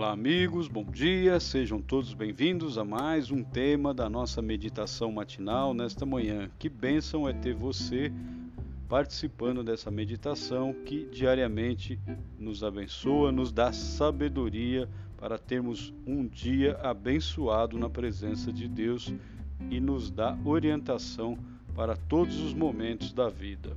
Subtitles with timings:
[0.00, 5.74] Olá, amigos, bom dia, sejam todos bem-vindos a mais um tema da nossa meditação matinal
[5.74, 6.50] nesta manhã.
[6.58, 8.10] Que bênção é ter você
[8.88, 12.00] participando dessa meditação que diariamente
[12.38, 14.88] nos abençoa, nos dá sabedoria
[15.18, 19.12] para termos um dia abençoado na presença de Deus
[19.70, 21.36] e nos dá orientação
[21.74, 23.76] para todos os momentos da vida.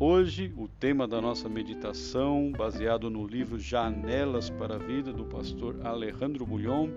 [0.00, 5.84] Hoje, o tema da nossa meditação, baseado no livro Janelas para a Vida, do pastor
[5.84, 6.88] Alejandro Bulhon,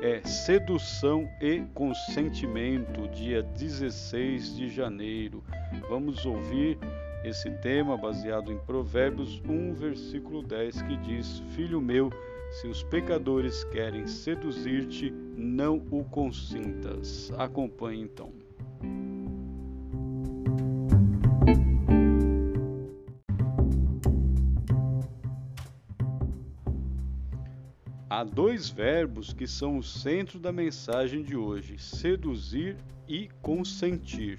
[0.00, 5.44] é Sedução e Consentimento, dia 16 de janeiro.
[5.90, 6.78] Vamos ouvir
[7.22, 12.10] esse tema baseado em Provérbios 1, versículo 10, que diz: Filho meu,
[12.50, 17.30] se os pecadores querem seduzir-te, não o consintas.
[17.36, 18.47] Acompanhe então.
[28.10, 34.38] Há dois verbos que são o centro da mensagem de hoje: seduzir e consentir.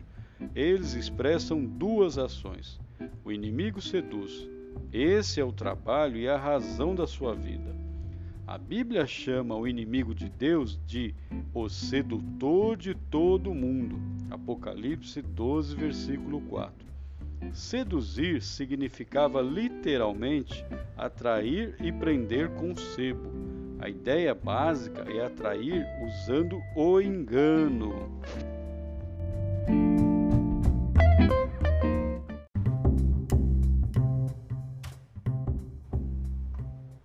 [0.56, 2.80] Eles expressam duas ações.
[3.24, 4.50] O inimigo seduz.
[4.92, 7.76] Esse é o trabalho e a razão da sua vida.
[8.48, 11.14] A Bíblia chama o inimigo de Deus de
[11.54, 14.00] o sedutor de todo mundo.
[14.32, 16.74] Apocalipse 12, versículo 4.
[17.54, 20.66] Seduzir significava literalmente
[20.98, 23.49] atrair e prender com sebo
[23.80, 28.12] a ideia básica é atrair usando o engano.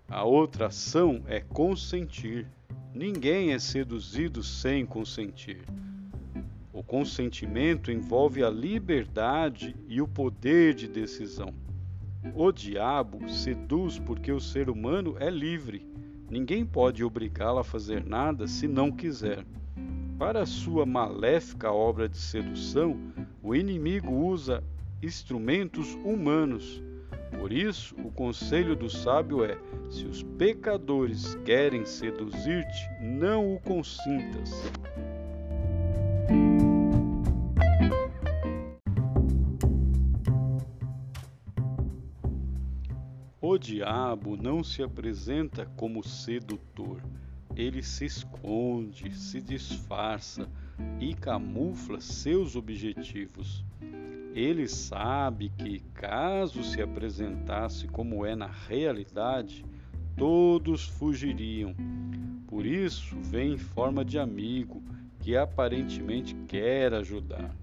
[0.09, 2.45] A outra ação é consentir.
[2.93, 5.61] Ninguém é seduzido sem consentir.
[6.73, 11.53] O consentimento envolve a liberdade e o poder de decisão.
[12.33, 15.94] O diabo seduz porque o ser humano é livre
[16.35, 19.45] Ninguém pode obrigá-la a fazer nada se não quiser.
[20.19, 22.99] Para sua maléfica obra de sedução,
[23.41, 24.61] o inimigo usa
[25.01, 26.83] instrumentos humanos.
[27.39, 29.57] Por isso, o conselho do sábio é:
[29.89, 34.51] se os pecadores querem seduzir-te, não o consintas.
[43.47, 46.99] O diabo não se apresenta como sedutor.
[47.55, 50.49] Ele se esconde, se disfarça
[50.99, 53.63] e camufla seus objetivos.
[54.33, 59.63] Ele sabe que, caso se apresentasse como é na realidade,
[60.17, 61.75] todos fugiriam.
[62.47, 64.81] Por isso, vem em forma de amigo
[65.19, 67.55] que aparentemente quer ajudar.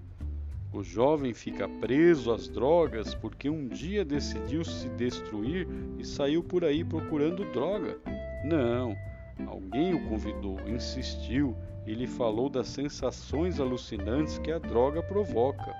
[0.73, 5.67] O jovem fica preso às drogas porque um dia decidiu se destruir
[5.99, 7.99] e saiu por aí procurando droga.
[8.43, 8.95] Não,
[9.45, 15.71] alguém o convidou, insistiu e lhe falou das sensações alucinantes que a droga provoca.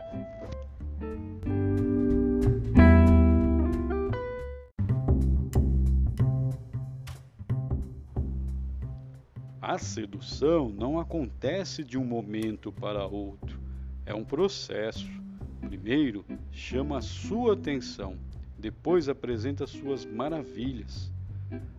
[9.59, 13.62] A sedução não acontece de um momento para outro
[14.06, 15.09] é um processo.
[15.62, 18.18] Primeiro, chama a sua atenção,
[18.58, 21.12] depois apresenta suas maravilhas.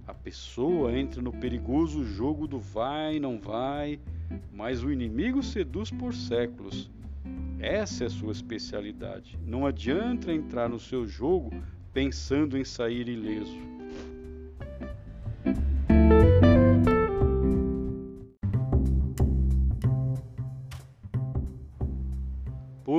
[0.06, 3.98] A pessoa entra no perigoso jogo do vai, não vai,
[4.52, 6.90] mas o inimigo seduz por séculos.
[7.58, 9.38] Essa é a sua especialidade.
[9.46, 11.50] Não adianta entrar no seu jogo
[11.92, 13.56] pensando em sair ileso.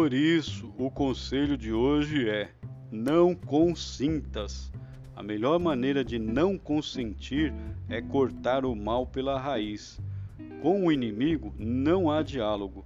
[0.05, 2.51] Por isso, o conselho de hoje é:
[2.91, 4.71] não consintas.
[5.15, 7.51] A melhor maneira de não consentir
[7.89, 9.99] é cortar o mal pela raiz.
[10.61, 12.85] Com o inimigo não há diálogo.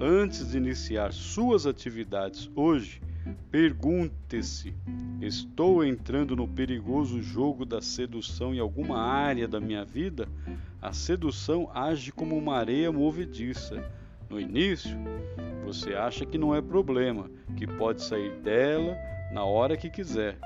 [0.00, 3.02] Antes de iniciar suas atividades hoje,
[3.50, 4.74] pergunte-se:
[5.20, 10.26] estou entrando no perigoso jogo da sedução em alguma área da minha vida?
[10.80, 13.84] A sedução age como uma areia movediça.
[14.28, 14.96] No início,
[15.64, 18.96] você acha que não é problema, que pode sair dela
[19.32, 20.38] na hora que quiser,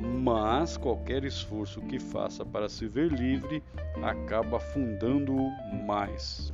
[0.00, 3.62] mas qualquer esforço que faça para se ver livre
[4.02, 5.50] acaba afundando-o
[5.86, 6.52] mais.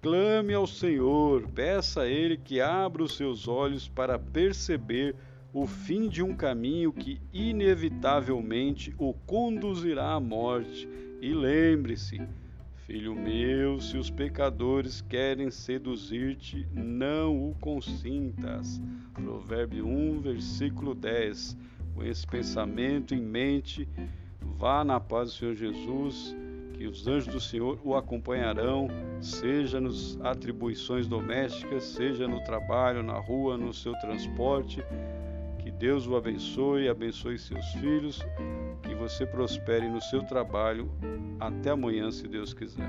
[0.00, 5.14] Clame ao Senhor, peça a Ele que abra os seus olhos para perceber
[5.52, 10.88] o fim de um caminho que inevitavelmente o conduzirá à morte.
[11.20, 12.20] E lembre-se,
[12.86, 18.82] Filho meu, se os pecadores querem seduzir-te, não o consintas.
[19.14, 21.56] Provérbio 1, versículo 10.
[21.94, 23.88] Com esse pensamento em mente,
[24.40, 26.36] vá na paz do Senhor Jesus,
[26.74, 28.88] que os anjos do Senhor o acompanharão,
[29.20, 34.84] seja nas atribuições domésticas, seja no trabalho, na rua, no seu transporte.
[35.82, 38.24] Deus o abençoe, abençoe seus filhos,
[38.84, 40.88] que você prospere no seu trabalho.
[41.40, 42.88] Até amanhã, se Deus quiser.